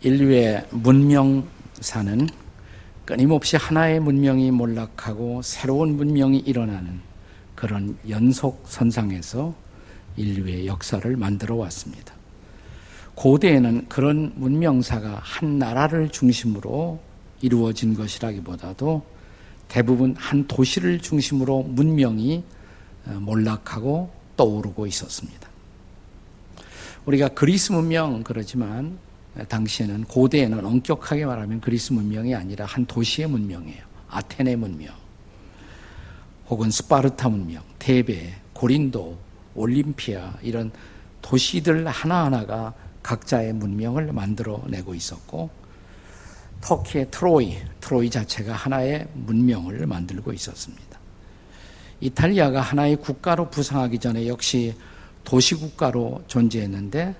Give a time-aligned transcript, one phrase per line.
[0.00, 2.28] 인류의 문명사는
[3.04, 7.00] 끊임없이 하나의 문명이 몰락하고 새로운 문명이 일어나는
[7.56, 9.54] 그런 연속 선상에서
[10.16, 12.14] 인류의 역사를 만들어 왔습니다.
[13.16, 17.00] 고대에는 그런 문명사가 한 나라를 중심으로
[17.40, 19.02] 이루어진 것이라기보다도
[19.66, 22.44] 대부분 한 도시를 중심으로 문명이
[23.06, 25.48] 어, 몰락하고 떠오르고 있었습니다.
[27.06, 28.98] 우리가 그리스 문명 그러지만
[29.46, 33.82] 당시에는 고대에는 엄격하게 말하면 그리스 문명이 아니라 한 도시의 문명이에요.
[34.08, 34.94] 아테네 문명,
[36.48, 39.18] 혹은 스파르타 문명, 테베, 고린도,
[39.54, 40.70] 올림피아 이런
[41.20, 45.50] 도시들 하나하나가 각자의 문명을 만들어내고 있었고
[46.60, 50.98] 터키의 트로이, 트로이 자체가 하나의 문명을 만들고 있었습니다.
[52.00, 54.74] 이탈리아가 하나의 국가로 부상하기 전에 역시
[55.24, 57.14] 도시국가로 존재했는데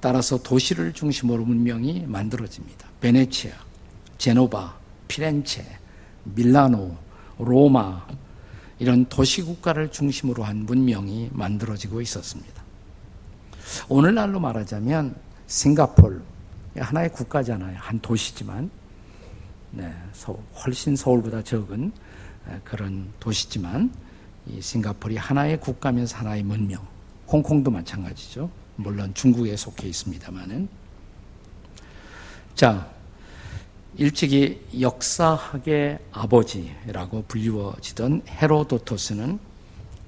[0.00, 2.88] 따라서 도시를 중심으로 문명이 만들어집니다.
[3.00, 3.52] 베네치아,
[4.18, 4.74] 제노바,
[5.08, 5.64] 피렌체,
[6.24, 6.96] 밀라노,
[7.38, 8.06] 로마
[8.78, 12.62] 이런 도시 국가를 중심으로 한 문명이 만들어지고 있었습니다.
[13.88, 15.14] 오늘날로 말하자면
[15.46, 16.22] 싱가폴
[16.76, 17.76] 하나의 국가잖아요.
[17.78, 18.70] 한 도시지만
[19.72, 19.92] 네,
[20.64, 21.92] 훨씬 서울보다 적은
[22.64, 23.92] 그런 도시지만
[24.46, 26.84] 이 싱가폴이 하나의 국가면서 하나의 문명.
[27.28, 28.50] 홍콩도 마찬가지죠.
[28.82, 30.68] 물론 중국에 속해 있습니다만은.
[32.54, 32.90] 자,
[33.96, 39.38] 일찍이 역사학의 아버지라고 불리워지던 헤로도토스는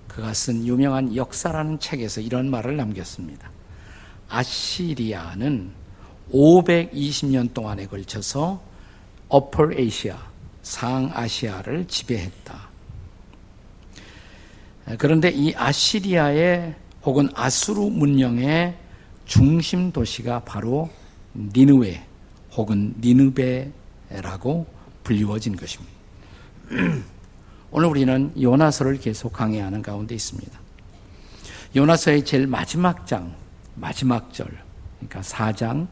[0.08, 3.50] 그가 쓴 유명한 역사라는 책에서 이런 말을 남겼습니다.
[4.28, 5.72] 아시리아는
[6.32, 8.62] 520년 동안에 걸쳐서
[9.28, 10.16] 어퍼 에이시아,
[10.62, 12.68] 상아시아를 지배했다.
[14.98, 18.76] 그런데 이 아시리아의 혹은 아수르 문명의
[19.26, 20.90] 중심 도시가 바로
[21.34, 22.02] 니느웨
[22.52, 24.66] 혹은 니느베라고
[25.02, 25.92] 불리워진 것입니다.
[27.70, 30.60] 오늘 우리는 요나서를 계속 강의하는 가운데 있습니다.
[31.74, 33.34] 요나서의 제일 마지막 장,
[33.74, 34.46] 마지막 절,
[34.98, 35.88] 그러니까 4장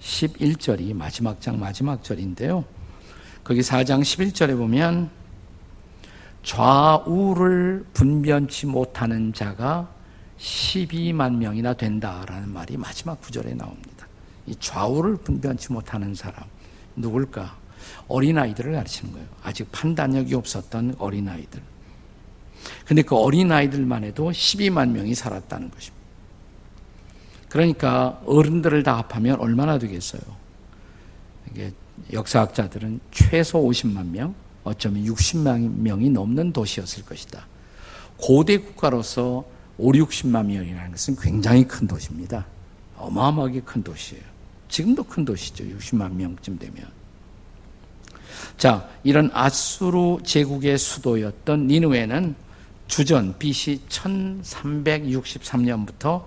[0.00, 2.64] 11절이 마지막 장 마지막 절인데요.
[3.42, 5.10] 거기 4장 11절에 보면
[6.42, 9.88] 좌우를 분변치 못하는 자가
[10.42, 14.06] 12만 명이나 된다라는 말이 마지막 구절에 나옵니다.
[14.46, 16.44] 이 좌우를 분변치 못하는 사람
[16.96, 17.56] 누굴까?
[18.08, 19.26] 어린아이들을 가르치는 거예요.
[19.42, 21.62] 아직 판단력이 없었던 어린아이들.
[22.84, 26.02] 근데 그 어린아이들만 해도 12만 명이 살았다는 것입니다.
[27.48, 30.22] 그러니까 어른들을 다 합하면 얼마나 되겠어요?
[31.50, 31.72] 이게
[32.12, 37.46] 역사학자들은 최소 50만 명, 어쩌면 60만 명이 넘는 도시였을 것이다.
[38.16, 39.44] 고대 국가로서
[39.82, 42.46] 5, 60만 명이라는 것은 굉장히 큰 도시입니다.
[42.96, 44.22] 어마어마하게 큰 도시예요.
[44.68, 45.64] 지금도 큰 도시죠.
[45.64, 46.86] 60만 명쯤 되면.
[48.56, 52.36] 자, 이런 아수르 제국의 수도였던 니누에는
[52.86, 56.26] 주전 BC 1363년부터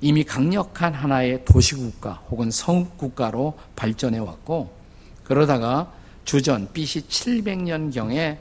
[0.00, 4.76] 이미 강력한 하나의 도시국가 혹은 성국가로 발전해 왔고
[5.22, 5.92] 그러다가
[6.24, 8.38] 주전 BC 700년경에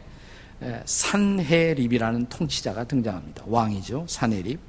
[0.86, 3.44] 산헤립이라는 통치자가 등장합니다.
[3.46, 4.06] 왕이죠.
[4.08, 4.60] 산헤립.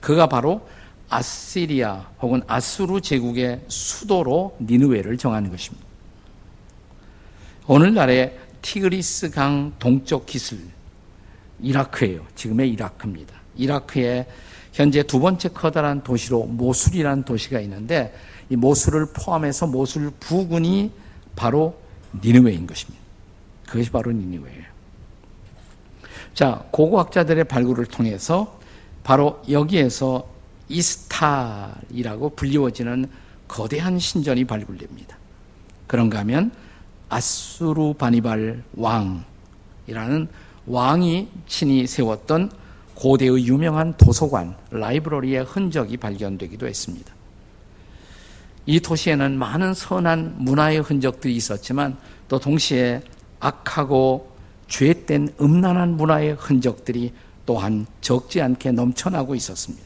[0.00, 0.66] 그가 바로
[1.08, 5.86] 아시리아 혹은 아수르 제국의 수도로 니느웨를 정하는 것입니다.
[7.66, 10.58] 오늘날의 티그리스 강 동쪽 기슬
[11.60, 12.24] 이라크예요.
[12.34, 13.34] 지금의 이라크입니다.
[13.56, 14.26] 이라크의
[14.72, 18.14] 현재 두 번째 커다란 도시로 모술이라는 도시가 있는데
[18.48, 20.92] 이 모술을 포함해서 모술 부군이
[21.34, 21.76] 바로
[22.22, 23.00] 니느웨인 것입니다.
[23.66, 24.69] 그것이 바로 니느웨예요.
[26.34, 28.58] 자, 고고학자들의 발굴을 통해서
[29.02, 30.26] 바로 여기에서
[30.68, 33.10] 이스탈이라고 불리워지는
[33.48, 35.16] 거대한 신전이 발굴됩니다.
[35.86, 36.52] 그런가 하면
[37.08, 40.28] 아수르 바니발 왕이라는
[40.66, 42.52] 왕이 친히 세웠던
[42.94, 47.12] 고대의 유명한 도서관, 라이브러리의 흔적이 발견되기도 했습니다.
[48.66, 51.96] 이 도시에는 많은 선한 문화의 흔적들이 있었지만
[52.28, 53.02] 또 동시에
[53.40, 54.29] 악하고
[54.70, 57.12] 죄된 음란한 문화의 흔적들이
[57.44, 59.84] 또한 적지 않게 넘쳐나고 있었습니다.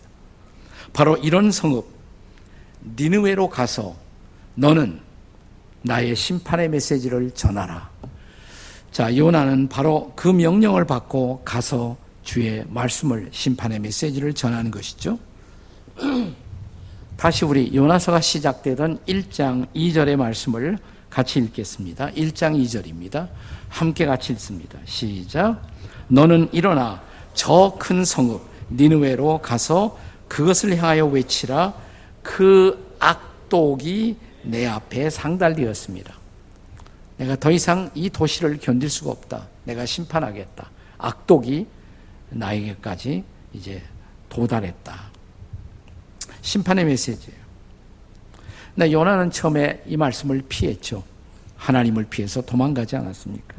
[0.92, 1.86] 바로 이런 성읍
[2.96, 3.96] 니느웨로 가서
[4.54, 5.00] 너는
[5.82, 7.90] 나의 심판의 메시지를 전하라.
[8.92, 15.18] 자, 요나는 바로 그 명령을 받고 가서 주의 말씀을 심판의 메시지를 전하는 것이죠.
[17.16, 20.78] 다시 우리 요나서가 시작되던 1장 2절의 말씀을
[21.10, 22.10] 같이 읽겠습니다.
[22.10, 23.28] 1장 2절입니다.
[23.74, 24.78] 함께 같이 읽습니다.
[24.84, 25.60] 시작.
[26.06, 27.02] 너는 일어나
[27.34, 28.40] 저 큰 성읍
[28.70, 29.98] 니느웨로 가서
[30.28, 31.74] 그것을 향하여 외치라
[32.22, 36.14] 그 악독이 내 앞에 상달되었습니다.
[37.16, 39.48] 내가 더 이상 이 도시를 견딜 수가 없다.
[39.64, 40.70] 내가 심판하겠다.
[40.98, 41.66] 악독이
[42.30, 43.82] 나에게까지 이제
[44.28, 45.10] 도달했다.
[46.42, 47.44] 심판의 메시지예요.
[48.76, 51.02] 나 요나는 처음에 이 말씀을 피했죠.
[51.64, 53.56] 하나님을 피해서 도망가지 않았습니까?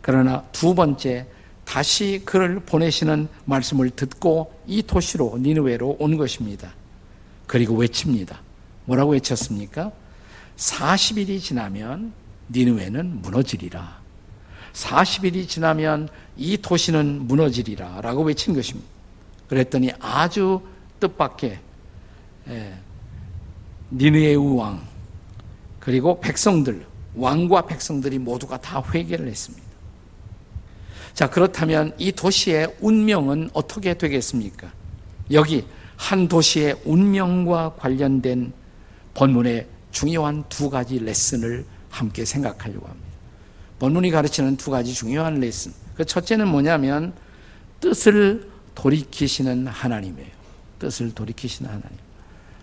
[0.00, 1.26] 그러나 두 번째
[1.64, 6.72] 다시 그를 보내시는 말씀을 듣고 이 도시로 니느웨로 온 것입니다.
[7.46, 8.40] 그리고 외칩니다.
[8.84, 9.90] 뭐라고 외쳤습니까?
[10.56, 12.12] 40일이 지나면
[12.50, 13.98] 니느웨는 무너지리라.
[14.72, 18.88] 40일이 지나면 이 도시는 무너지리라 라고 외친 것입니다.
[19.48, 20.60] 그랬더니 아주
[21.00, 21.58] 뜻밖의
[22.48, 22.74] 예,
[23.90, 24.80] 니느웨의 왕
[25.80, 29.66] 그리고 백성들 왕과 백성들이 모두가 다 회개를 했습니다.
[31.14, 34.70] 자, 그렇다면 이 도시의 운명은 어떻게 되겠습니까?
[35.32, 35.66] 여기
[35.96, 38.52] 한 도시의 운명과 관련된
[39.14, 43.08] 본문의 중요한 두 가지 레슨을 함께 생각하려고 합니다.
[43.78, 45.72] 본문이 가르치는 두 가지 중요한 레슨.
[45.94, 47.12] 그 첫째는 뭐냐면
[47.80, 50.30] 뜻을 돌이키시는 하나님이에요.
[50.78, 51.98] 뜻을 돌이키시는 하나님.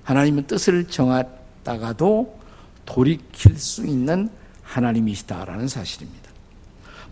[0.03, 2.39] 하나님은 뜻을 정하다가도
[2.85, 4.29] 돌이킬 수 있는
[4.63, 6.25] 하나님이시다라는 사실입니다.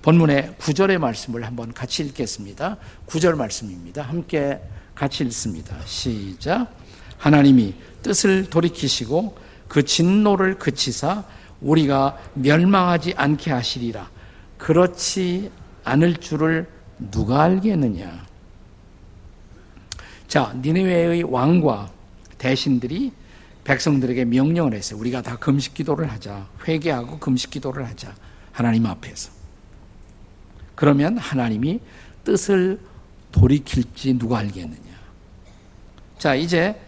[0.02, 2.78] 본문의 9절의 말씀을 한번 같이 읽겠습니다.
[3.08, 4.02] 9절 말씀입니다.
[4.02, 4.60] 함께
[4.96, 5.78] 같이 읽습니다.
[5.86, 6.76] 시작.
[7.18, 9.38] 하나님이 뜻을 돌이키시고
[9.68, 11.24] 그 진노를 그치사
[11.62, 14.10] 우리가 멸망하지 않게 하시리라.
[14.58, 15.52] 그렇지
[15.86, 16.68] 않을 줄을
[17.12, 18.26] 누가 알겠느냐?
[20.28, 21.90] 자, 니네웨의 왕과
[22.38, 23.14] 대신들이
[23.64, 25.00] 백성들에게 명령을 했어요.
[25.00, 26.48] 우리가 다 금식 기도를 하자.
[26.68, 28.14] 회개하고 금식 기도를 하자.
[28.52, 29.32] 하나님 앞에서.
[30.76, 31.80] 그러면 하나님이
[32.24, 32.80] 뜻을
[33.32, 34.94] 돌이킬지 누가 알겠느냐.
[36.18, 36.80] 자, 이제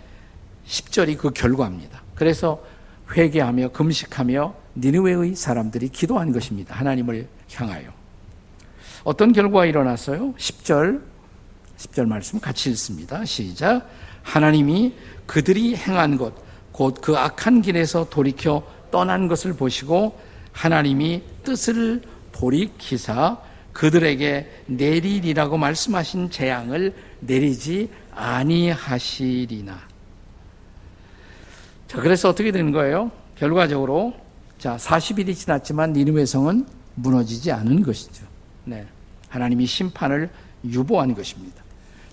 [0.67, 2.01] 10절이 그 결과입니다.
[2.15, 2.63] 그래서
[3.11, 6.75] 회개하며 금식하며 니느웨의 사람들이 기도한 것입니다.
[6.75, 7.89] 하나님을 향하여.
[9.03, 10.33] 어떤 결과가 일어났어요?
[10.33, 11.01] 10절,
[11.77, 13.23] 10절 말씀 같이 읽습니다.
[13.25, 13.89] 시작.
[14.23, 14.95] 하나님이
[15.27, 16.33] 그들이 행한 것,
[16.75, 18.61] 곧 그 악한 길에서 돌이켜
[18.91, 20.19] 떠난 것을 보시고
[20.51, 22.01] 하나님이 뜻을
[22.33, 23.37] 돌이키사
[23.71, 29.79] 그들에게 내리리라고 말씀하신 재앙을 내리지 아니하시리나.
[31.87, 33.09] 자, 그래서 어떻게 되는 거예요?
[33.37, 34.13] 결과적으로
[34.59, 38.25] 자, 40일이 지났지만 니누의 성은 무너지지 않은 것이죠.
[38.65, 38.85] 네.
[39.29, 40.29] 하나님이 심판을
[40.65, 41.63] 유보한 것입니다.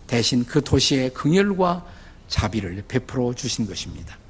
[0.07, 1.85] 대신 그 도시에 긍휼과
[2.29, 4.22] 자비를 베풀어 주신 것입니다.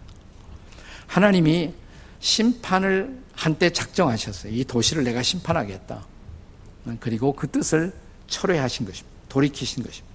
[1.12, 1.74] 하나님이
[2.20, 4.50] 심판을 한때 작정하셨어요.
[4.50, 6.06] 이 도시를 내가 심판하겠다.
[7.00, 7.92] 그리고 그 뜻을
[8.28, 9.14] 철회하신 것입니다.
[9.28, 10.14] 돌이키신 것입니다.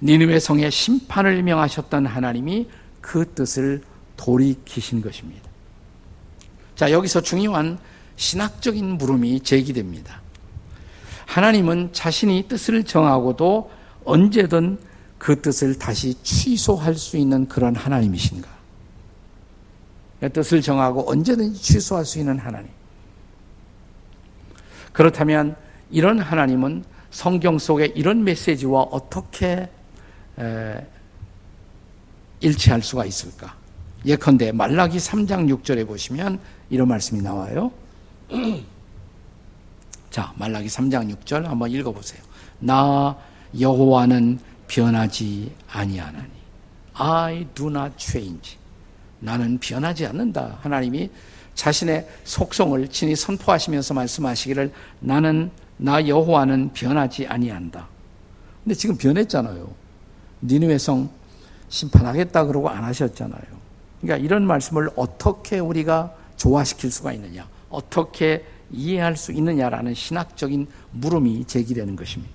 [0.00, 2.68] 니느웨 성에 심판을 명하셨던 하나님이
[3.00, 3.82] 그 뜻을
[4.16, 5.50] 돌이키신 것입니다.
[6.76, 7.76] 자, 여기서 중요한
[8.14, 10.22] 신학적인 물음이 제기됩니다.
[11.26, 13.72] 하나님은 자신이 뜻을 정하고도
[14.04, 14.78] 언제든
[15.18, 18.59] 그 뜻을 다시 취소할 수 있는 그런 하나님이신가?
[20.28, 22.68] 뜻을 정하고 언제든지 취소할 수 있는 하나님.
[24.92, 25.56] 그렇다면
[25.90, 29.68] 이런 하나님은 성경 속에 이런 메시지와 어떻게
[32.40, 33.54] 일치할 수가 있을까?
[34.04, 36.38] 예컨대 말라기 3장 6절에 보시면
[36.70, 37.70] 이런 말씀이 나와요.
[40.10, 42.22] 자, 말라기 3장 6절 한번 읽어 보세요.
[42.58, 43.16] 나
[43.58, 46.30] 여호와는 변하지 아니하나니.
[46.94, 48.59] I do not change.
[49.20, 50.58] 나는 변하지 않는다.
[50.62, 51.10] 하나님이
[51.54, 57.88] 자신의 속성을 친히 선포하시면서 말씀하시기를 나는 나 여호와는 변하지 아니한다.
[58.64, 59.70] 근데 지금 변했잖아요.
[60.42, 61.10] 니느웨 성
[61.68, 63.42] 심판하겠다 그러고 안 하셨잖아요.
[64.00, 71.96] 그러니까 이런 말씀을 어떻게 우리가 조화시킬 수가 있느냐, 어떻게 이해할 수 있느냐라는 신학적인 물음이 제기되는
[71.96, 72.32] 것입니다.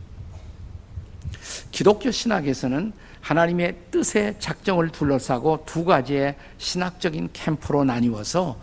[1.71, 2.93] 기독교 신학에서는
[3.25, 8.55] 하나님의 뜻의 작정을 둘러싸고 두 가지의 신학적인 캠프로 나뉘어서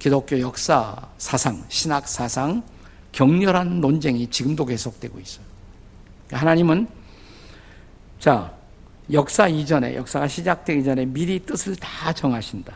[0.00, 2.64] 기독교 역사, 사상, 신학 사상,
[3.12, 5.44] 격렬한 논쟁이 지금도 계속되고 있어요.
[6.32, 6.88] 하나님은
[8.18, 8.52] 자,
[9.12, 12.74] 역사 이전에, 역사가 시작되기 전에 미리 뜻을 다 정하신다.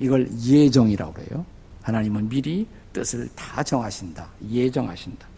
[0.00, 1.44] 이걸 예정이라고 그래요.
[1.82, 4.28] 하나님은 미리 뜻을 다 정하신다.
[4.50, 5.28] 예정하신다.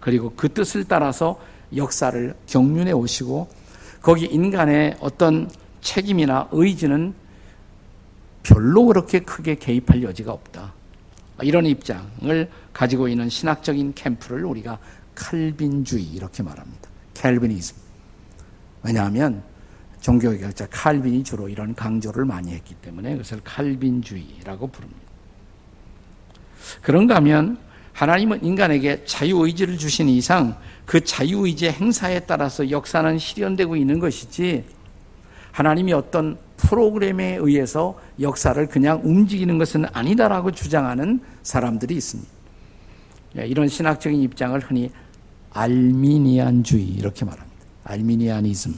[0.00, 1.38] 그리고 그 뜻을 따라서
[1.76, 3.59] 역사를 경륜해 오시고
[4.00, 7.14] 거기 인간의 어떤 책임이나 의지는
[8.42, 10.72] 별로 그렇게 크게 개입할 여지가 없다.
[11.42, 14.78] 이런 입장을 가지고 있는 신학적인 캠프를 우리가
[15.14, 16.88] 칼빈주의 이렇게 말합니다.
[17.14, 17.76] 캘빈이즘.
[18.82, 19.42] 왜냐하면
[20.00, 25.00] 종교개혁자 칼빈이 주로 이런 강조를 많이 했기 때문에 그것을 칼빈주의라고 부릅니다.
[26.80, 27.58] 그런가 하면
[27.92, 30.56] 하나님은 인간에게 자유의지를 주신 이상
[30.90, 34.64] 그 자유의지의 행사에 따라서 역사는 실현되고 있는 것이지
[35.52, 42.28] 하나님이 어떤 프로그램에 의해서 역사를 그냥 움직이는 것은 아니다라고 주장하는 사람들이 있습니다.
[43.38, 44.90] 예, 이런 신학적인 입장을 흔히
[45.52, 47.64] 알미니안주의 이렇게 말합니다.
[47.84, 48.74] 알미니아니즘.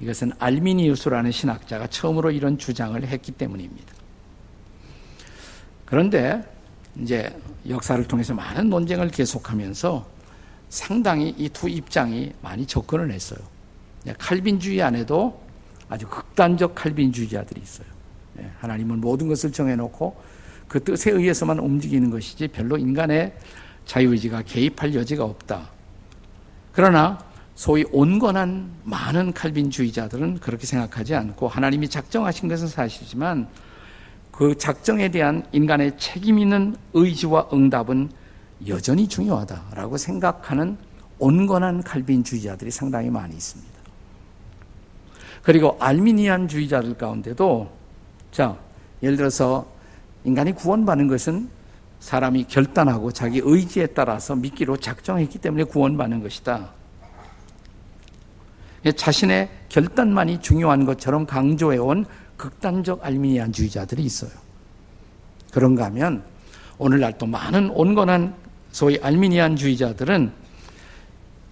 [0.00, 3.94] 이것은 알미니우스라는 신학자가 처음으로 이런 주장을 했기 때문입니다.
[5.86, 6.44] 그런데
[7.00, 7.34] 이제
[7.66, 10.19] 역사를 통해서 많은 논쟁을 계속하면서
[10.70, 13.40] 상당히 이 두 입장이 많이 접근을 했어요.
[14.06, 15.42] 예, 칼빈주의 안에도
[15.88, 17.86] 아주 극단적 칼빈주의자들이 있어요.
[18.38, 20.16] 예, 하나님은 모든 것을 정해놓고
[20.68, 23.34] 그 뜻에 의해서만 움직이는 것이지 별로 인간의
[23.84, 25.68] 자유의지가 개입할 여지가 없다.
[26.72, 27.18] 그러나
[27.56, 33.48] 소위 온건한 많은 칼빈주의자들은 그렇게 생각하지 않고 하나님이 작정하신 것은 사실이지만
[34.30, 38.10] 그 작정에 대한 인간의 책임 있는 의지와 응답은
[38.68, 40.76] 여전히 중요하다라고 생각하는
[41.18, 43.80] 온건한 칼빈주의자들이 상당히 많이 있습니다.
[45.42, 47.70] 그리고 알미니안 주의자들 가운데도
[48.30, 48.56] 자
[49.02, 49.66] 예를 들어서
[50.24, 51.48] 인간이 구원받는 것은
[52.00, 56.70] 사람이 결단하고 자기 의지에 따라서 믿기로 작정했기 때문에 구원받는 것이다.
[58.96, 62.06] 자신의 결단만이 중요한 것처럼 강조해온
[62.38, 64.30] 극단적 알미니안 주의자들이 있어요.
[65.52, 66.24] 그런가 하면
[66.78, 68.34] 오늘날 또 많은 온건한
[68.72, 70.32] 소위 알미니안주의자들은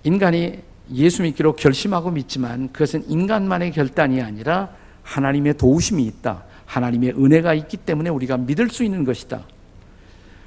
[0.04, 0.60] 인간이
[0.94, 4.70] 예수 믿기로 결심하고 믿지만 그것은 인간만의 결단이 아니라
[5.02, 6.44] 하나님의 도우심이 있다.
[6.66, 9.44] 하나님의 은혜가 있기 때문에 우리가 믿을 수 있는 것이다.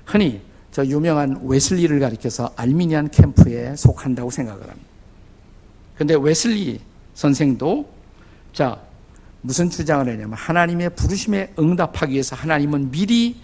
[0.05, 4.87] 흔히 저 유명한 웨슬리를 가리켜서 알미니안 캠프에 속한다고 생각을 합니다.
[5.95, 6.79] 근데 웨슬리
[7.13, 7.89] 선생도
[8.53, 8.79] 자,
[9.41, 13.37] 무슨 주장을 했냐면 하나님의 부르심에 응답하기 위해서 하나님은 미리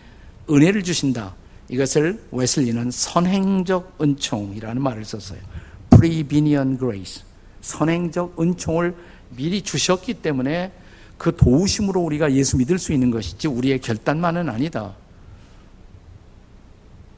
[0.50, 1.36] 은혜를 주신다.
[1.70, 5.40] 이것을 웨슬리는 선행적 은총이라는 말을 썼어요.
[5.90, 7.24] Prevenient grace.
[7.62, 8.96] 선행적 은총을
[9.36, 10.72] 미리 주셨기 때문에
[11.18, 14.94] 그 도우심으로 우리가 예수 믿을 수 있는 것이지 우리의 결단만은 아니다.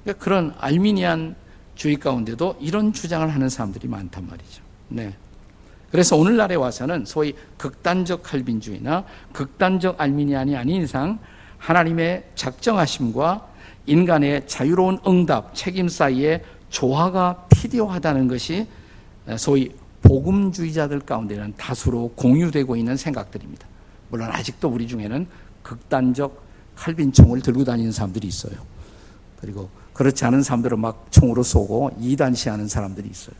[0.03, 1.35] 그러니까 그런 알미니안
[1.75, 4.63] 주의 가운데도 이런 주장을 하는 사람들이 많단 말이죠.
[4.87, 5.13] 네.
[5.91, 11.19] 그래서 오늘날에 와서는 소위 극단적 칼빈주의나 극단적 알미니안이 아닌 이상
[11.57, 13.48] 하나님의 작정하심과
[13.89, 18.67] 인간의 자유로운 응답, 책임 사이에 조화가 필요하다는 것이
[19.37, 19.71] 소위
[20.03, 23.67] 복음주의자들 가운데는 다수로 공유되고 있는 생각들입니다.
[24.09, 25.27] 물론 아직도 우리 중에는
[25.63, 26.43] 극단적
[26.75, 28.53] 칼빈 총을 들고 다니는 사람들이 있어요.
[29.41, 33.35] 그리고 그렇지 않은 사람들은 막 총으로 쏘고 이단시하는 사람들이 있어요.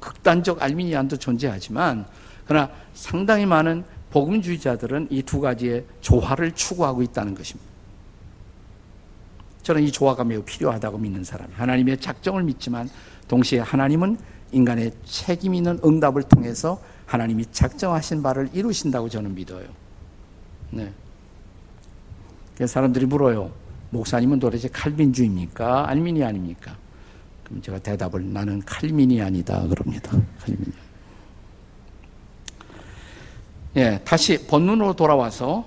[0.00, 2.06] 극단적 알미니안도 존재하지만
[2.46, 7.71] 그러나 상당히 많은 복음주의자들은 이 두 가지의 조화를 추구하고 있다는 것입니다.
[9.62, 11.58] 저는 이 조화가 매우 필요하다고 믿는 사람이에요.
[11.58, 12.88] 하나님의 작정을 믿지만
[13.28, 14.18] 동시에 하나님은
[14.52, 19.66] 인간의 책임 있는 응답을 통해서 하나님이 작정하신 바를 이루신다고 저는 믿어요.
[20.70, 20.92] 네.
[22.66, 23.50] 사람들이 물어요.
[23.90, 25.88] 목사님은 도대체 칼빈주입니까?
[25.88, 26.76] 알미니안입니까?
[27.44, 30.10] 그럼 제가 대답을 나는 칼미니안이다 그럽니다.
[30.40, 30.92] 칼미니안.
[33.76, 35.66] 예, 다시 본문으로 돌아와서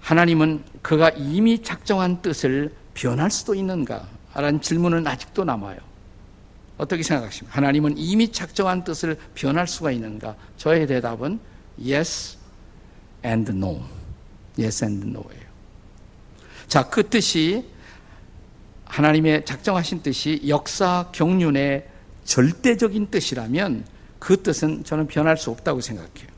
[0.00, 4.08] 하나님은 그가 이미 작정한 뜻을 변할 수도 있는가?
[4.34, 5.78] 라는 질문은 아직도 남아요.
[6.78, 7.56] 어떻게 생각하십니까?
[7.56, 10.34] 하나님은 이미 작정한 뜻을 변할 수가 있는가?
[10.56, 11.38] 저의 대답은
[11.78, 12.38] yes
[13.24, 13.82] and no.
[14.58, 15.46] yes and no예요.
[16.68, 17.66] 자, 그 뜻이
[18.86, 21.86] 하나님의 작정하신 뜻이 역사 경륜의
[22.24, 23.84] 절대적인 뜻이라면
[24.18, 26.28] 그 뜻은 저는 변할 수 없다고 생각해요.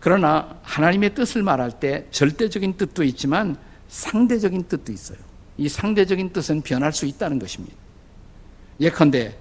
[0.00, 3.56] 그러나 하나님의 뜻을 말할 때 절대적인 뜻도 있지만
[3.88, 5.18] 상대적인 뜻도 있어요.
[5.56, 7.74] 이 상대적인 뜻은 변할 수 있다는 것입니다.
[8.80, 9.36] 예컨대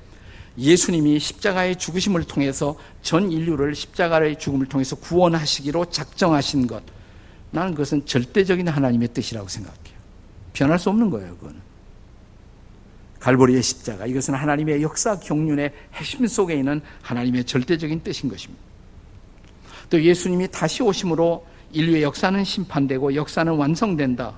[0.57, 6.81] 예수님이 십자가의 죽으심을 통해서 전 인류를 십자가의 죽음을 통해서 구원하시기로 작정하신 것.
[7.51, 9.97] 나는 그것은 절대적인 하나님의 뜻이라고 생각해요.
[10.53, 11.61] 변할 수 없는 거예요, 그거는.
[13.19, 14.05] 갈보리의 십자가.
[14.07, 18.63] 이것은 하나님의 역사 경륜의 핵심 속에 있는 하나님의 절대적인 뜻인 것입니다.
[19.89, 24.33] 또 예수님이 다시 오심으로 인류의 역사는 심판되고 역사는 완성된다.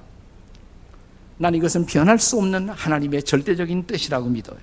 [1.37, 4.57] 난 이것은 변할 수 없는 하나님의 절대적인 뜻이라고 믿어요.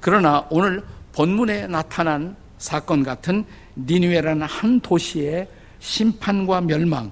[0.00, 0.82] 그러나 오늘
[1.12, 3.44] 본문에 나타난 사건 같은
[3.76, 7.10] 니누에라는 한 도시의 심판과 멸망,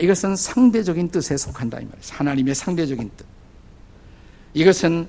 [0.00, 2.02] 이것은 상대적인 뜻에 속한다 이 말이에요.
[2.10, 3.26] 하나님의 상대적인 뜻.
[4.54, 5.08] 이것은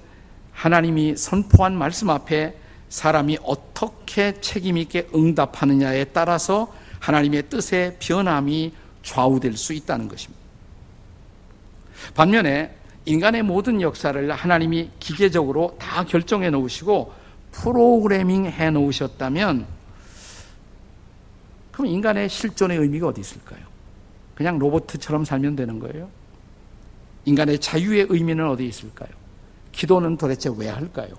[0.52, 2.56] 하나님이 선포한 말씀 앞에
[2.90, 6.74] 사람이 어떻게 책임 있게 응답하느냐에 따라서
[7.06, 10.44] 하나님의 뜻의 변함이 좌우될 수 있다는 것입니다.
[12.16, 17.14] 반면에 인간의 모든 역사를 하나님이 기계적으로 다 결정해 놓으시고
[17.52, 19.68] 프로그래밍 해 놓으셨다면
[21.72, 23.60] 그럼 인간의 실존의 의미가 어디 있을까요?
[24.34, 26.10] 그냥 로봇처럼 살면 되는 거예요?
[27.26, 29.10] 인간의 자유의 의미는 어디 있을까요?
[29.72, 31.14] 기도는 도대체 왜 할까요?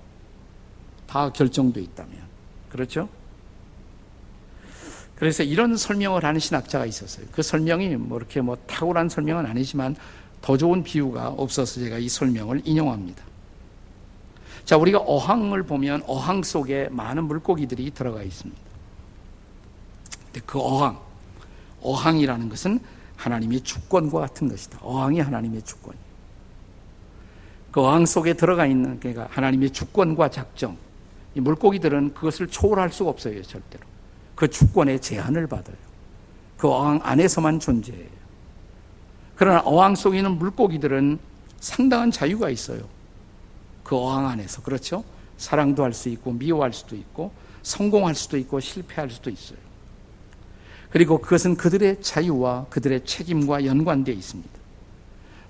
[1.07, 2.13] 다 결정돼 있다면.
[2.69, 3.07] 그렇죠?
[5.17, 7.25] 그래서 이런 설명을 하는 신학자가 있었어요.
[7.31, 9.95] 그 설명이 뭐 이렇게 뭐 탁월한 설명은 아니지만
[10.41, 13.23] 더 좋은 비유가 없어서 제가 이 설명을 인용합니다.
[14.63, 18.61] 자, 우리가 어항을 보면 어항 속에 많은 물고기들이 들어가 있습니다.
[20.25, 20.99] 근데 그 어항,
[21.81, 22.79] 어항이라는 것은
[23.15, 24.77] 하나님의 주권과 같은 것이다.
[24.81, 25.95] 어항이 하나님의 주권.
[27.71, 30.77] 그 어항 속에 들어가 있는 그러니까 하나님의 주권과 작정.
[31.33, 33.96] 이 물고기들은 그것을 초월할 수가 없어요, 절대로.
[34.37, 35.75] 그 주권의 제한을 받아요.
[36.57, 38.07] 그 어항 안에서만 존재해요.
[39.35, 41.17] 그러나 어항 속에 있는 물고기들은
[41.59, 42.81] 상당한 자유가 있어요.
[43.83, 44.61] 그 어항 안에서.
[44.61, 45.03] 그렇죠?
[45.37, 47.31] 사랑도 할 수 있고, 미워할 수도 있고,
[47.63, 49.57] 성공할 수도 있고, 실패할 수도 있어요.
[50.91, 54.51] 그리고 그것은 그들의 자유와 그들의 책임과 연관되어 있습니다.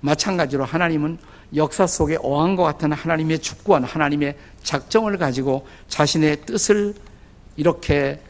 [0.00, 1.18] 마찬가지로 하나님은
[1.54, 6.94] 역사 속에 어항과 같은 하나님의 주권, 하나님의 작정을 가지고 자신의 뜻을
[7.56, 8.20] 이렇게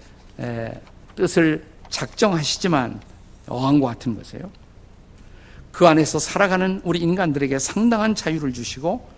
[1.14, 3.00] 뜻을 작정하시지만
[3.48, 4.50] 어항과 같은 것이에요.
[5.72, 9.08] 그 안에서 살아가는 우리 인간들에게 상당한 자유를 주시고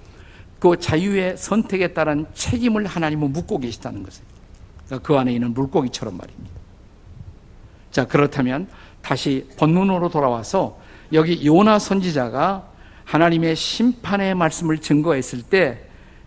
[0.58, 4.26] 그 자유의 선택에 따른 책임을 하나님은 묻고 계시다는 것이에요.
[4.86, 6.50] 그러니까 그 안에 있는 물고기처럼 말입니다.
[7.90, 8.68] 자, 그렇다면
[9.02, 10.78] 다시 본문으로 돌아와서
[11.12, 12.68] 여기 요나 선지자가
[13.04, 15.84] 하나님의 심판의 말씀을 증거했을 때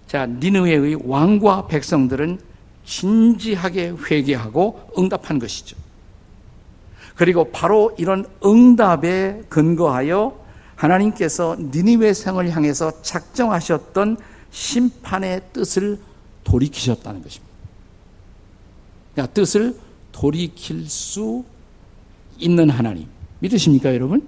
[0.08, 2.40] 자, 니느웨의 왕과 백성들은
[2.86, 5.78] 진지하게 회개하고 응답한 것이죠.
[7.16, 10.44] 그리고 바로 이런 응답에 근거하여
[10.76, 14.18] 하나님께서 니니웨 성을 향해서 작정하셨던
[14.52, 16.00] 심판의 뜻을
[16.44, 17.54] 돌이키셨다는 것입니다.
[19.14, 19.78] 그러니까 뜻을
[20.12, 21.44] 돌이킬 수
[22.38, 23.08] 있는 하나님.
[23.40, 24.28] 믿으십니까, 여러분?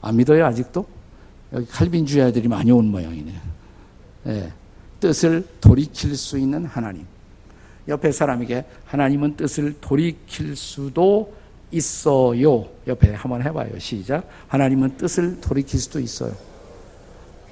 [0.00, 0.86] 안 믿어요, 아직도?
[1.52, 3.40] 여기 칼빈주의자들이 많이 온 모양이네.
[4.24, 4.52] 네.
[5.00, 7.06] 뜻을 돌이킬 수 있는 하나님.
[7.88, 11.34] 옆에 사람에게 하나님은 뜻을 돌이킬 수도
[11.70, 12.66] 있어요.
[12.86, 13.78] 옆에 한번 해봐요.
[13.78, 14.28] 시작.
[14.48, 16.32] 하나님은 뜻을 돌이킬 수도 있어요.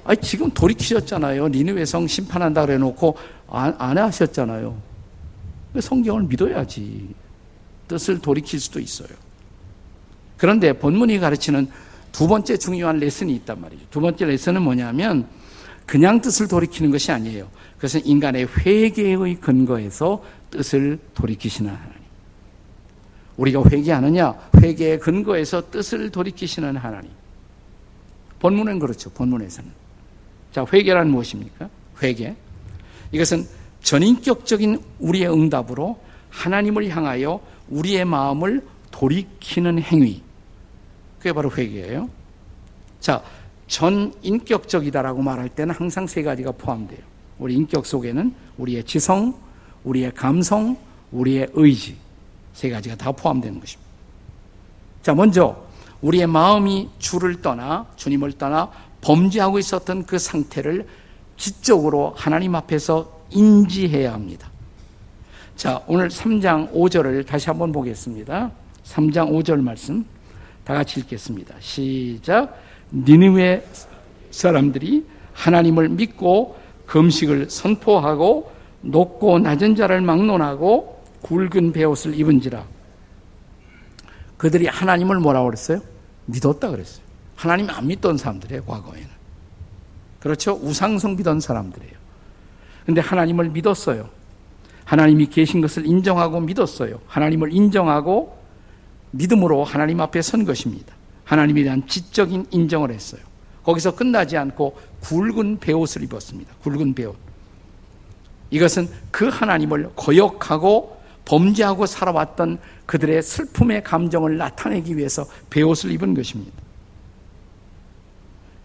[0.03, 1.49] 아니, 지금 돌이키셨잖아요.
[1.49, 3.17] 니느웨 성 심판한다 그래 놓고
[3.49, 4.75] 안, 안 하셨잖아요.
[5.79, 7.09] 성경을 믿어야지.
[7.87, 9.09] 뜻을 돌이킬 수도 있어요.
[10.37, 11.69] 그런데 본문이 가르치는
[12.11, 13.85] 두 번째 중요한 레슨이 있단 말이죠.
[13.89, 15.27] 두 번째 레슨은 뭐냐면
[15.85, 17.47] 그냥 뜻을 돌이키는 것이 아니에요.
[17.75, 22.01] 그것은 인간의 회개의 근거에서 뜻을 돌이키시는 하나님.
[23.37, 24.49] 우리가 회개하느냐?
[24.61, 27.09] 회개의 근거에서 뜻을 돌이키시는 하나님.
[28.39, 29.09] 본문은 그렇죠.
[29.11, 29.71] 본문에서는.
[30.51, 31.69] 자, 회개란 무엇입니까?
[32.01, 32.35] 회개.
[33.11, 33.47] 이것은
[33.81, 40.21] 전인격적인 우리의 응답으로 하나님을 향하여 우리의 마음을 돌이키는 행위.
[41.17, 42.09] 그게 바로 회개예요.
[42.99, 43.23] 자,
[43.71, 46.99] 전 인격적이다라고 말할 때는 항상 세 가지가 포함돼요.
[47.39, 49.33] 우리 인격 속에는 우리의 지성,
[49.85, 50.75] 우리의 감성,
[51.13, 51.95] 우리의 의지
[52.51, 53.89] 세 가지가 다 포함되는 것입니다.
[55.01, 55.55] 자, 먼저
[56.01, 60.85] 우리의 마음이 주를 떠나 주님을 떠나 범죄하고 있었던 그 상태를
[61.37, 64.51] 지적으로 하나님 앞에서 인지해야 합니다.
[65.55, 68.51] 자, 오늘 3장 5절을 다시 한번 보겠습니다.
[68.83, 70.05] 3장 5절 말씀
[70.65, 71.55] 다 같이 읽겠습니다.
[71.61, 72.70] 시작.
[72.93, 73.63] 니느웨
[74.31, 78.51] 사람들이 하나님을 믿고 금식을 선포하고
[78.81, 82.65] 높고 낮은 자를 막론하고 굵은 베옷을 입은지라.
[84.37, 85.81] 그들이 하나님을 뭐라고 그랬어요?
[86.25, 87.05] 믿었다 그랬어요.
[87.35, 89.09] 하나님 안 믿던 사람들이에요, 과거에는.
[90.19, 90.59] 그렇죠?
[90.61, 91.93] 우상성 믿던 사람들이에요.
[92.85, 94.09] 근데 하나님을 믿었어요.
[94.85, 96.99] 하나님이 계신 것을 인정하고 믿었어요.
[97.07, 98.37] 하나님을 인정하고
[99.11, 100.93] 믿음으로 하나님 앞에 선 것입니다.
[101.31, 103.21] 하나님에 대한 지적인 인정을 했어요.
[103.63, 106.53] 거기서 끝나지 않고 굵은 베옷을 입었습니다.
[106.61, 107.15] 굵은 베옷.
[108.49, 116.51] 이것은 그 하나님을 거역하고 범죄하고 살아왔던 그들의 슬픔의 감정을 나타내기 위해서 베옷을 입은 것입니다.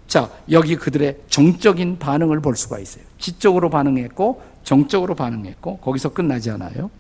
[0.09, 3.05] 자, 여기 그들의 정적인 반응을 볼 수가 있어요.
[3.19, 6.91] 지적으로 반응했고, 정적으로 반응했고, 거기서 끝나지 않아요.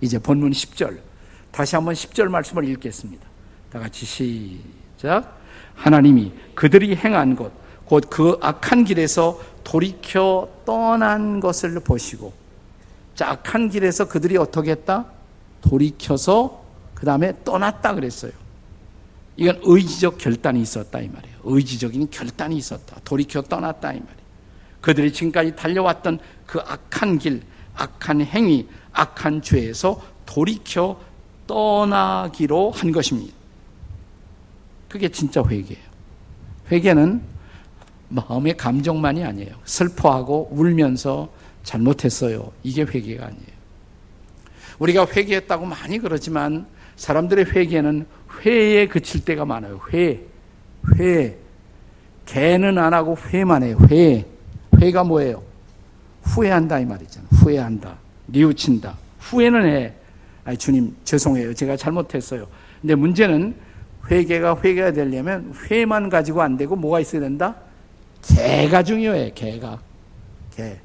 [0.00, 0.98] 이제 본문 10절.
[1.52, 3.24] 다시 한번 10절 말씀을 읽겠습니다.
[3.70, 4.81] 다 같이 시작.
[5.74, 7.52] 하나님이 그들이 행한 것,
[7.86, 12.32] 곧 그 악한 길에서 돌이켜 떠난 것을 보시고,
[13.14, 15.06] 자, 악한 길에서 그들이 어떻게 했다?
[15.60, 16.62] 돌이켜서
[16.94, 18.32] 그 다음에 떠났다 그랬어요.
[19.36, 21.36] 이건 의지적 결단이 있었다 이 말이에요.
[21.44, 22.96] 의지적인 결단이 있었다.
[23.04, 24.22] 돌이켜 떠났다 이 말이에요.
[24.80, 27.42] 그들이 지금까지 달려왔던 그 악한 길,
[27.74, 31.00] 악한 행위, 악한 죄에서 돌이켜
[31.46, 33.34] 떠나기로 한 것입니다.
[34.92, 35.82] 그게 진짜 회개예요.
[36.70, 37.22] 회개는
[38.10, 39.54] 마음의 감정만이 아니에요.
[39.64, 42.52] 슬퍼하고 울면서 잘못했어요.
[42.62, 43.52] 이게 회개가 아니에요.
[44.78, 48.06] 우리가 회개했다고 많이 그러지만 사람들의 회개는
[48.44, 49.80] 회에 그칠 때가 많아요.
[49.94, 50.20] 회,
[50.98, 51.38] 회.
[52.26, 53.78] 개는 안 하고 회만 해요.
[53.90, 54.26] 회.
[54.78, 55.42] 회가 뭐예요?
[56.24, 57.28] 후회한다 이 말이잖아요.
[57.32, 57.96] 후회한다.
[58.26, 58.94] 뉘우친다.
[59.20, 59.94] 후회는 해.
[60.44, 61.54] 아니, 주님, 죄송해요.
[61.54, 62.46] 제가 잘못했어요.
[62.82, 63.54] 근데 문제는
[64.10, 67.54] 회개가 회개가 되려면 회만 가지고 안 되고 뭐가 있어야 된다?
[68.22, 69.80] 개가 중요해, 개가.
[70.54, 70.76] 개.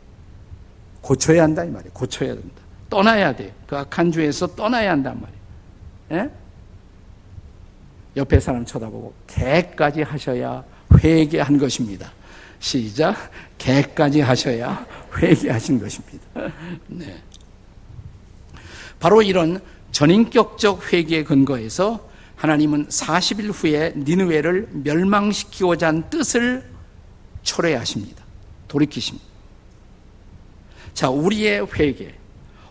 [1.01, 1.91] 고쳐야 한다, 이 말이에요.
[1.93, 2.61] 고쳐야 된다.
[2.89, 3.53] 떠나야 돼.
[3.67, 6.25] 그 악한 주에서 떠나야 한단 말이에요.
[6.25, 6.31] 예?
[8.15, 10.63] 옆에 사람 쳐다보고 개까지 하셔야
[10.97, 12.11] 회개한 것입니다.
[12.59, 13.15] 시작.
[13.57, 16.25] 개까지 하셔야 회개하신 것입니다.
[16.87, 17.21] 네.
[18.99, 19.59] 바로 이런
[19.91, 22.06] 전인격적 회개의 근거에서
[22.37, 26.63] 하나님은 40일 후에 니느웨를 멸망시키고자 한 뜻을
[27.41, 28.23] 초래하십니다.
[28.67, 29.27] 돌이키십니다.
[30.93, 32.13] 자, 우리의 회개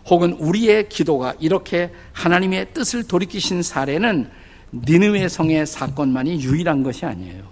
[0.05, 4.29] 혹은 우리의 기도가 이렇게 하나님의 뜻을 돌이키신 사례는
[4.73, 7.43] 니느웨 성의 사건만이 유일한 것이 아니에요.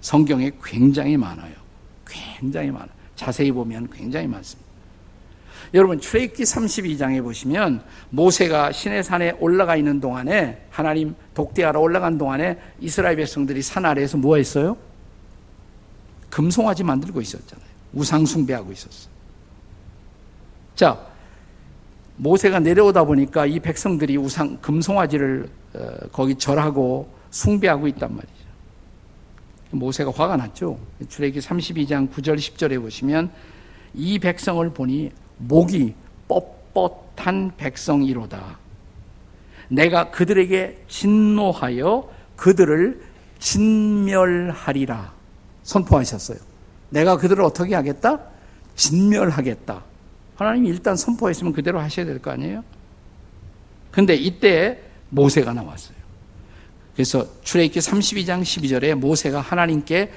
[0.00, 1.54] 성경에 굉장히 많아요.
[2.06, 2.90] 굉장히 많아요.
[3.16, 4.67] 자세히 보면 굉장히 많습니다.
[5.74, 13.16] 여러분 출애굽기 32장에 보시면 모세가 시내 산에 올라가 있는 동안에 하나님 독대하러 올라간 동안에 이스라엘
[13.16, 14.76] 백성들이 산 아래에서 뭐 했어요?
[16.30, 17.68] 금송아지 만들고 있었잖아요.
[17.92, 19.10] 우상 숭배하고 있었어요.
[20.74, 21.06] 자,
[22.16, 28.32] 모세가 내려오다 보니까 이 백성들이 우상 금송아지를 어, 거기 절하고 숭배하고 있단 말이죠.
[29.70, 30.78] 모세가 화가 났죠.
[31.08, 33.30] 출애굽기 32장 9절 10절에 보시면
[33.94, 35.94] 이 백성을 보니 목이
[36.28, 38.58] 뻣뻣한 백성이로다.
[39.68, 43.02] 내가 그들에게 진노하여 그들을
[43.38, 45.12] 진멸하리라.
[45.62, 46.38] 선포하셨어요.
[46.90, 48.20] 내가 그들을 어떻게 하겠다?
[48.76, 49.82] 진멸하겠다.
[50.36, 52.64] 하나님이 일단 선포했으면 그대로 하셔야 될 거 아니에요?
[53.90, 55.96] 근데 이때 모세가 나왔어요.
[56.94, 60.10] 그래서 출애굽기 32장 12절에 모세가 하나님께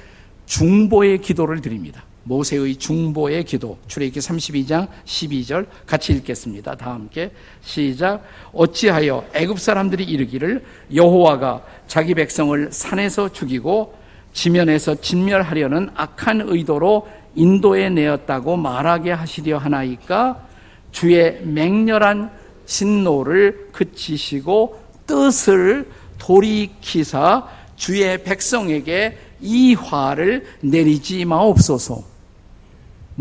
[0.45, 2.03] 중보의 기도를 드립니다.
[2.23, 6.75] 모세의 중보의 기도 출애굽기 32장 12절 같이 읽겠습니다.
[6.75, 7.31] 다 함께
[7.61, 13.95] 시작 어찌하여 애굽 사람들이 이르기를 여호와가 자기 백성을 산에서 죽이고
[14.33, 20.47] 지면에서 진멸하려는 악한 의도로 인도에 내었다고 말하게 하시려 하나이까
[20.91, 22.31] 주의 맹렬한
[22.65, 32.10] 진노를 그치시고 뜻을 돌이키사 주의 백성에게 이 화를 내리지 마옵소서.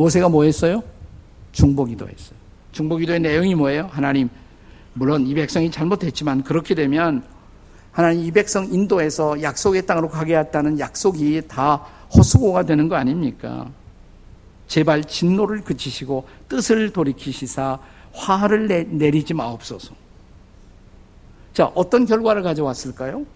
[0.00, 0.82] 모세가 뭐 했어요?
[1.52, 2.38] 중보기도 했어요.
[2.72, 3.86] 중보기도의 내용이 뭐예요?
[3.92, 4.30] 하나님,
[4.94, 7.22] 물론 이 백성이 잘못했지만 그렇게 되면
[7.92, 11.84] 하나님 이 백성 인도에서 약속의 땅으로 가게 했다는 약속이 다
[12.16, 13.68] 허수고가 되는 거 아닙니까?
[14.68, 17.78] 제발 진노를 그치시고 뜻을 돌이키시사
[18.14, 19.94] 화를 내, 내리지 마옵소서.
[21.52, 23.26] 자, 어떤 결과를 가져왔을까요?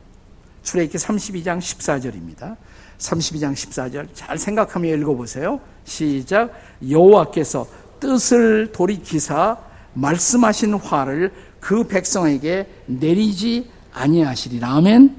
[0.62, 2.57] 출애굽기 32장 14절입니다.
[3.04, 5.60] 32장 14절 잘 생각하며 읽어보세요.
[5.84, 6.52] 시작.
[6.88, 7.66] 여호와께서
[8.00, 9.58] 뜻을 돌이키사
[9.94, 14.68] 말씀하신 화를 그 백성에게 내리지 아니하시리라.
[14.76, 15.16] 아멘.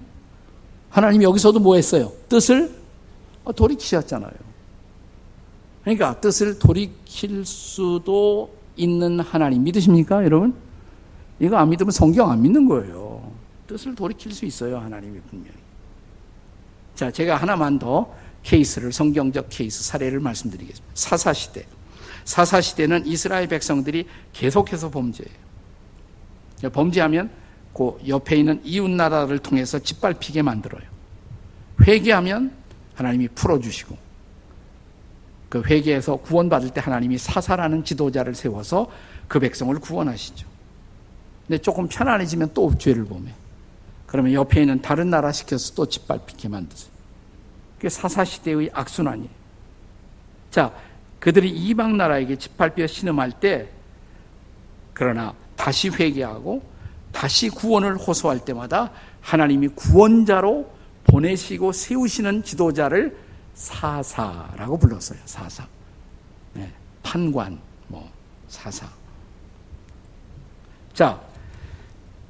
[0.90, 2.12] 하나님 여기서도 뭐 했어요?
[2.30, 2.74] 뜻을
[3.56, 4.34] 돌이키셨잖아요.
[5.84, 10.56] 그러니까 뜻을 돌이킬 수도 있는 하나님 믿으십니까, 여러분?
[11.40, 13.32] 이거 안 믿으면 성경 안 믿는 거예요.
[13.68, 15.65] 뜻을 돌이킬 수 있어요, 하나님이 분명히.
[16.96, 20.92] 자, 제가 하나만 더 케이스를 성경적 케이스 사례를 말씀드리겠습니다.
[20.94, 21.66] 사사 시대.
[22.24, 25.36] 사사 시대는 이스라엘 백성들이 계속해서 범죄해요.
[26.72, 27.30] 범죄하면
[27.74, 30.84] 그 옆에 있는 이웃 나라를 통해서 짓밟히게 만들어요.
[31.86, 32.52] 회개하면
[32.96, 33.98] 하나님이 풀어 주시고
[35.50, 38.90] 그 회개에서 구원받을 때 하나님이 사사라는 지도자를 세워서
[39.28, 40.48] 그 백성을 구원하시죠.
[41.46, 43.32] 근데 조금 편안해지면 또 죄를 범해.
[44.06, 46.92] 그러면 옆에 있는 다른 나라 시켜서 또 짓밟히게 만드세요.
[47.78, 49.30] 그게 사사시대의 악순환이에요.
[50.52, 50.74] 자,
[51.20, 53.70] 그들이 이방 나라에게 짓밟혀 신음할 때,
[54.94, 56.64] 그러나 다시 회개하고
[57.12, 58.92] 다시 구원을 호소할 때마다
[59.22, 60.70] 하나님이 구원자로
[61.06, 63.18] 보내시고 세우시는 지도자를
[63.54, 65.20] 사사라고 불렀어요.
[65.26, 65.66] 사사.
[66.54, 66.72] 네,
[67.04, 68.10] 판관, 뭐
[68.48, 68.88] 사사.
[70.94, 71.22] 자,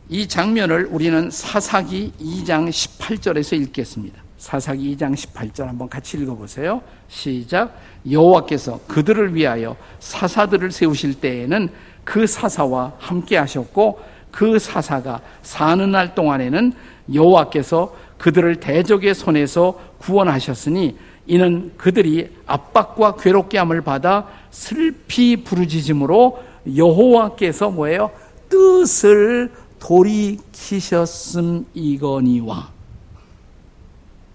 [0.08, 4.22] 이 장면을 우리는 사사기 2장 18절에서 읽겠습니다.
[4.38, 6.82] 사사기 2장 18절 한번 같이 읽어보세요.
[7.08, 7.76] 시작.
[8.10, 11.70] 여호와께서 그들을 위하여 사사들을 세우실 때에는
[12.04, 16.74] 그 사사와 함께 하셨고 그 사사가 사는 날 동안에는
[17.12, 26.44] 여호와께서 그들을 대적의 손에서 구원하셨으니 이는 그들이 압박과 괴롭게 함을 받아 슬피 부르짖음으로
[26.76, 28.12] 여호와께서 뭐예요?
[28.50, 29.52] 뜻을
[29.86, 32.72] 돌이키셨음 이거니와.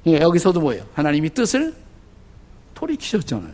[0.07, 0.87] 예, 여기서도 뭐예요?
[0.95, 1.75] 하나님이 뜻을
[2.75, 3.53] 돌이키셨잖아요.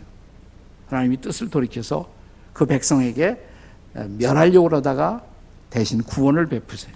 [0.89, 2.09] 하나님이 뜻을 돌이켜서
[2.53, 3.39] 그 백성에게
[4.19, 5.25] 멸하려고 그러다가
[5.71, 6.95] 대신 구원을 베푸세요.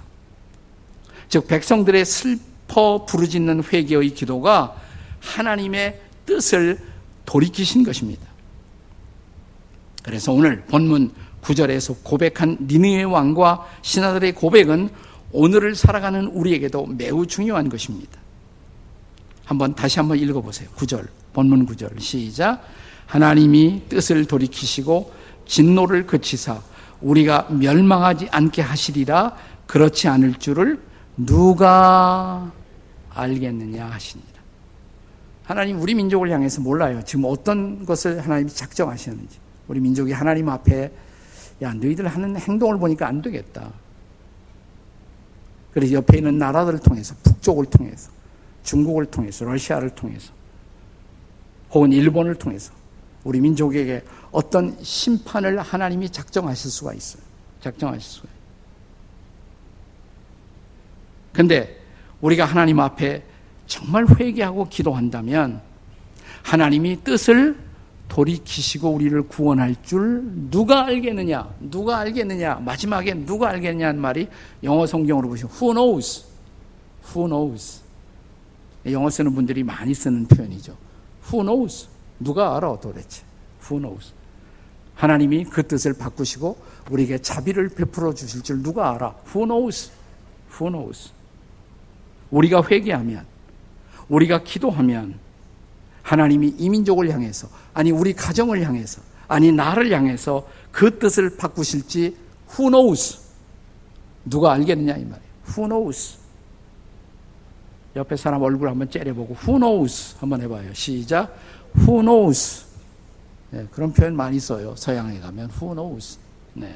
[1.30, 4.76] 즉 백성들의 슬퍼 부르짖는 회개의 기도가
[5.20, 6.78] 하나님의 뜻을
[7.24, 8.26] 돌이키신 것입니다.
[10.02, 14.90] 그래서 오늘 본문 9절에서 고백한 니느의 왕과 신하들의 고백은
[15.32, 18.18] 오늘을 살아가는 우리에게도 매우 중요한 것입니다.
[19.44, 20.68] 한번 다시 한번 읽어보세요.
[20.76, 22.62] 9절, 본문 9절 시작.
[23.06, 25.12] 하나님이 뜻을 돌이키시고
[25.46, 26.60] 진노를 그치사
[27.00, 30.80] 우리가 멸망하지 않게 하시리라 그렇지 않을 줄을
[31.16, 32.52] 누가
[33.10, 34.30] 알겠느냐 하십니다.
[35.44, 37.02] 하나님 우리 민족을 향해서 몰라요.
[37.04, 39.38] 지금 어떤 것을 하나님이 작정하시는지.
[39.66, 40.92] 우리 민족이 하나님 앞에
[41.62, 43.70] 야 너희들 하는 행동을 보니까 안 되겠다.
[45.72, 48.10] 그래서 옆에 있는 나라들을 통해서 북쪽을 통해서
[48.62, 50.32] 중국을 통해서 러시아를 통해서
[51.70, 52.72] 혹은 일본을 통해서
[53.24, 57.22] 우리 민족에게 어떤 심판을 하나님이 작정하실 수가 있어요.
[57.60, 58.40] 작정하실 수가 있어요.
[61.32, 61.80] 근데
[62.20, 63.22] 우리가 하나님 앞에
[63.66, 65.60] 정말 회개하고 기도한다면
[66.42, 67.56] 하나님이 뜻을
[68.10, 71.48] 돌이키시고 우리를 구원할 줄 누가 알겠느냐?
[71.60, 72.56] 누가 알겠느냐?
[72.56, 74.28] 마지막에 누가 알겠느냐는 말이
[74.64, 76.26] 영어 성경으로 보시면 who knows?
[77.06, 77.80] who knows?
[78.86, 80.76] 영어 쓰는 분들이 많이 쓰는 표현이죠.
[81.32, 81.88] who knows?
[82.18, 83.22] 누가 알아 도대체?
[83.62, 84.12] who knows?
[84.96, 86.58] 하나님이 그 뜻을 바꾸시고
[86.90, 89.14] 우리에게 자비를 베풀어 주실 줄 누가 알아?
[89.28, 89.92] who knows?
[90.60, 91.12] who knows?
[92.32, 93.24] 우리가 회개하면
[94.08, 95.14] 우리가 기도하면
[96.02, 102.16] 하나님이 이민족을 향해서 아니 우리 가정을 향해서 아니 나를 향해서 그 뜻을 바꾸실지
[102.52, 103.18] who knows
[104.24, 105.30] 누가 알겠느냐 이 말이에요.
[105.48, 106.18] who knows
[107.96, 110.72] 옆에 사람 얼굴 한번 째려보고 who knows 한번 해봐요.
[110.74, 111.34] 시작
[111.76, 112.66] who knows
[113.50, 114.74] 네, 그런 표현 많이 써요.
[114.76, 116.18] 서양에 가면 who knows
[116.54, 116.74] 네.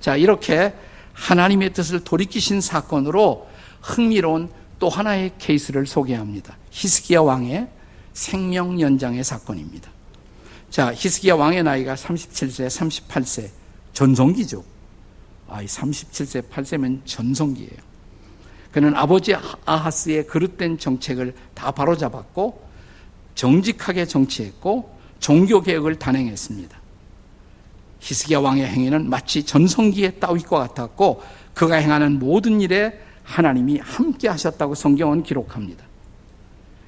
[0.00, 0.72] 자 이렇게
[1.12, 3.48] 하나님의 뜻을 돌이키신 사건으로
[3.82, 6.56] 흥미로운 또 하나의 케이스를 소개합니다.
[6.70, 7.68] 히스기야 왕의
[8.18, 9.92] 생명 연장의 사건입니다.
[10.70, 13.48] 자, 히스기야 왕의 나이가 37세, 38세,
[13.92, 14.64] 전성기죠.
[15.46, 17.78] 아, 37세, 8세면 전성기예요.
[18.72, 22.60] 그는 아버지 아하스의 그릇된 정책을 다 바로잡았고
[23.36, 26.76] 정직하게 정치했고 종교 개혁을 단행했습니다.
[28.00, 31.22] 히스기야 왕의 행위는 마치 전성기의 따윗과 같았고
[31.54, 35.87] 그가 행하는 모든 일에 하나님이 함께 하셨다고 성경은 기록합니다.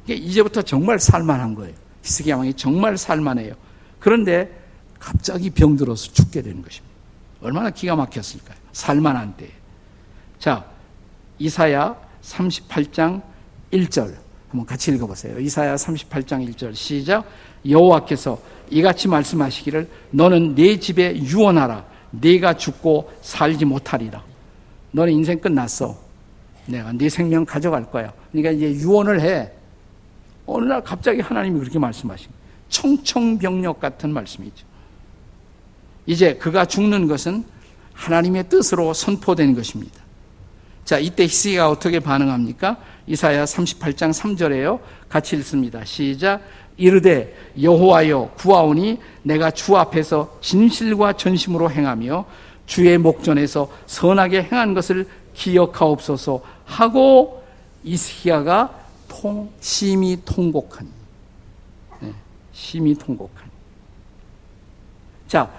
[0.09, 1.75] 이제부터 정말 살만한 거예요.
[2.03, 3.55] 히스기야 왕이 정말 살만해요.
[3.99, 4.51] 그런데
[4.99, 6.91] 갑자기 병들어서 죽게 되는 것입니다.
[7.43, 8.57] 얼마나 기가 막혔을까요?
[8.73, 9.51] 살만한 때.
[10.39, 10.65] 자,
[11.39, 13.23] 이사야 38장
[13.73, 14.15] 1절
[14.49, 15.39] 한번 같이 읽어보세요.
[15.39, 17.25] 이사야 38장 1절 시작.
[17.69, 21.85] 여호와께서 이같이 말씀하시기를 너는 내 집에 유언하라.
[22.11, 24.23] 네가 죽고 살지 못하리라.
[24.93, 25.97] 너는 인생 끝났어.
[26.67, 28.13] 내가 네 생명 가져갈 거야.
[28.33, 29.53] 그러니까 이제 유언을 해.
[30.53, 32.29] 어느 날 갑자기 하나님이 그렇게 말씀하신
[32.69, 34.67] 청청병력 같은 말씀이죠.
[36.07, 37.45] 이제 그가 죽는 것은
[37.93, 40.01] 하나님의 뜻으로 선포된 것입니다.
[40.85, 42.79] 자, 이때 히스기가 어떻게 반응합니까?
[43.07, 44.81] 이사야 38장 3절에요.
[45.09, 45.85] 같이 읽습니다.
[45.85, 46.41] 시작.
[46.77, 52.25] 이르되 여호와여 구하오니 내가 주 앞에서 진실과 전심으로 행하며
[52.67, 57.45] 주의 목전에서 선하게 행한 것을 기억하옵소서 하고
[57.85, 58.80] 이스기야가
[59.21, 60.89] 통 심히 통곡하니
[62.01, 62.13] 네,
[62.53, 63.51] 심히 통곡하니
[65.29, 65.51] 자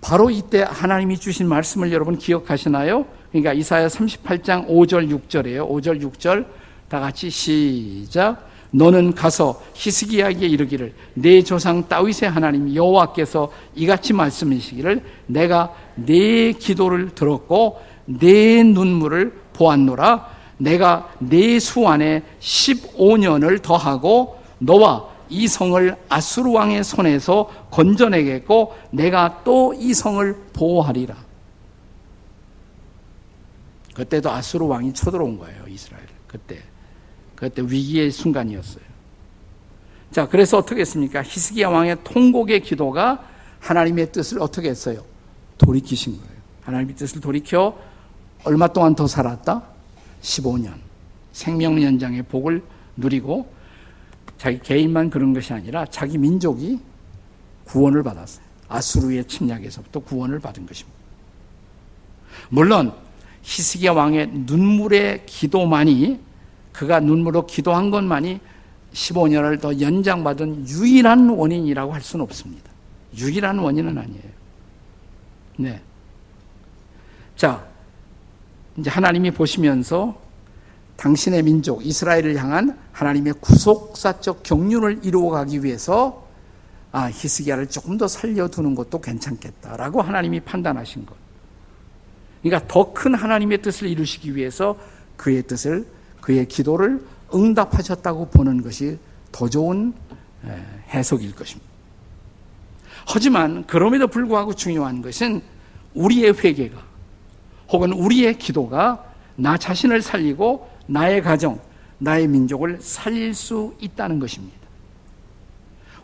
[0.00, 3.04] 바로 이때 하나님이 주신 말씀을 여러분 기억하시나요?
[3.30, 5.68] 그러니까 이사야 38장 5절 6절이에요.
[5.68, 6.46] 5절 6절
[6.88, 15.74] 다 같이 시작 너는 가서 히스기야에게 이르기를 내 조상 다윗의 하나님 여호와께서 이같이 말씀하시기를 내가
[15.94, 20.31] 내 기도를 들었고 내 눈물을 보았노라
[20.62, 29.72] 내가 내 수 안에 15년을 더하고 너와 이 성을 아수르 왕의 손에서 건져내겠고 내가 또
[29.74, 31.16] 이 성을 보호하리라.
[33.94, 36.04] 그때도 아수르 왕이 쳐들어온 거예요, 이스라엘.
[36.26, 36.62] 그때.
[37.34, 38.84] 그때 위기의 순간이었어요.
[40.12, 41.22] 자, 그래서 어떻게 했습니까?
[41.22, 43.24] 히스기야 왕의 통곡의 기도가
[43.60, 45.02] 하나님의 뜻을 어떻게 했어요?
[45.58, 46.42] 돌이키신 거예요.
[46.62, 47.76] 하나님의 뜻을 돌이켜
[48.44, 49.71] 얼마 동안 더 살았다?
[50.22, 50.74] 15년.
[51.32, 52.62] 생명 연장의 복을
[52.96, 53.52] 누리고
[54.38, 56.80] 자기 개인만 그런 것이 아니라 자기 민족이
[57.64, 58.44] 구원을 받았어요.
[58.68, 60.98] 아수르의 침략에서부터 구원을 받은 것입니다.
[62.48, 62.92] 물론
[63.42, 66.20] 히스기야 왕의 눈물의 기도만이
[66.72, 68.40] 그가 눈물로 기도한 것만이
[68.92, 72.70] 15년을 더 연장받은 유일한 원인이라고 할 수는 없습니다.
[73.16, 74.22] 유일한 원인은 아니에요.
[75.56, 75.80] 네.
[77.36, 77.66] 자,
[78.76, 80.20] 이제 하나님이 보시면서
[80.96, 86.26] 당신의 민족 이스라엘을 향한 하나님의 구속사적 경륜을 이루어가기 위해서
[86.92, 91.16] 아, 히스기야를 조금 더 살려두는 것도 괜찮겠다라고 하나님이 판단하신 것.
[92.42, 94.76] 그러니까 더 큰 하나님의 뜻을 이루시기 위해서
[95.16, 95.86] 그의 뜻을
[96.20, 97.04] 그의 기도를
[97.34, 98.98] 응답하셨다고 보는 것이
[99.30, 99.94] 더 좋은
[100.90, 101.70] 해석일 것입니다.
[103.06, 105.42] 하지만 그럼에도 불구하고 중요한 것은
[105.94, 106.91] 우리의 회개가
[107.72, 109.04] 혹은 우리의 기도가
[109.34, 111.58] 나 자신을 살리고 나의 가정,
[111.98, 114.58] 나의 민족을 살릴 수 있다는 것입니다.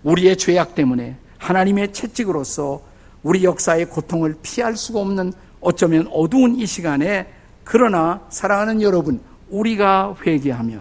[0.03, 2.81] 우리의 죄악 때문에 하나님의 채찍으로서
[3.23, 7.27] 우리 역사의 고통을 피할 수가 없는 어쩌면 어두운 이 시간에
[7.65, 10.81] 그러나 사랑하는 여러분, 우리가 회개하면,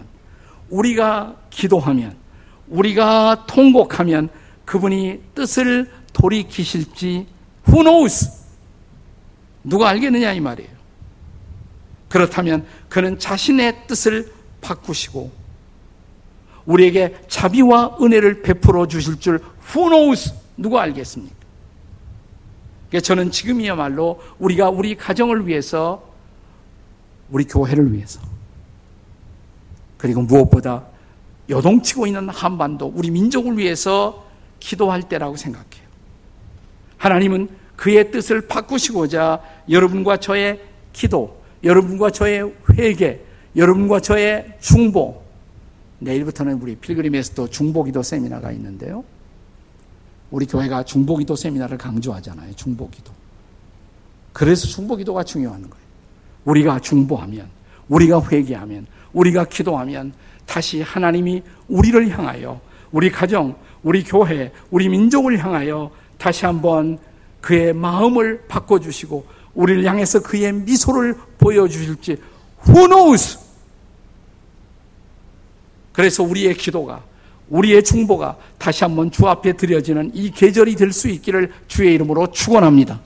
[0.70, 2.16] 우리가 기도하면,
[2.68, 4.30] 우리가 통곡하면
[4.64, 7.26] 그분이 뜻을 돌이키실지
[7.68, 8.30] who knows?
[9.64, 10.77] 누가 알겠느냐 이 말이에요.
[12.08, 15.30] 그렇다면 그는 자신의 뜻을 바꾸시고
[16.66, 19.40] 우리에게 자비와 은혜를 베풀어 주실 줄
[19.74, 20.34] who knows?
[20.56, 21.36] 누가 알겠습니까?
[23.02, 26.02] 저는 지금이야말로 우리가 우리 가정을 위해서
[27.30, 28.20] 우리 교회를 위해서
[29.98, 30.86] 그리고 무엇보다
[31.48, 34.26] 여동치고 있는 한반도 우리 민족을 위해서
[34.60, 35.88] 기도할 때라고 생각해요.
[36.96, 39.40] 하나님은 그의 뜻을 바꾸시고자
[39.70, 40.60] 여러분과 저의
[40.92, 43.20] 기도, 여러분과 저의 회개,
[43.56, 45.22] 여러분과 저의 중보.
[46.00, 49.04] 내일부터는 우리 필그림에서도 중보기도 세미나가 있는데요.
[50.30, 52.54] 우리 교회가 중보기도 세미나를 강조하잖아요.
[52.54, 53.12] 중보기도.
[54.32, 55.84] 그래서 중보기도가 중요한 거예요.
[56.44, 57.48] 우리가 중보하면,
[57.88, 60.12] 우리가 회개하면, 우리가 기도하면
[60.46, 62.60] 다시 하나님이 우리를 향하여
[62.92, 66.98] 우리 가정, 우리 교회, 우리 민족을 향하여 다시 한번
[67.40, 69.26] 그의 마음을 바꿔주시고
[69.58, 72.16] 우리를 향해서 그의 미소를 보여주실지
[72.68, 73.38] who knows?
[75.92, 77.02] 그래서 우리의 기도가
[77.48, 83.00] 우리의 중보가 다시 한번 주 앞에 드려지는 이 계절이 될 수 있기를 주의 이름으로 축원합니다.